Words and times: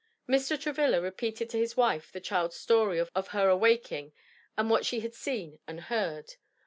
Mr. 0.27 0.59
Travilla 0.59 0.99
repeated 0.99 1.47
to 1.51 1.59
his 1.59 1.77
wife 1.77 2.11
the 2.11 2.19
child's 2.19 2.55
story 2.55 2.97
of 2.97 3.27
her 3.27 3.49
awaking 3.49 4.13
and 4.57 4.67
what 4.67 4.83
she 4.83 5.01
had 5.01 5.13
seen 5.13 5.59
and 5.67 5.79
heard. 5.79 6.37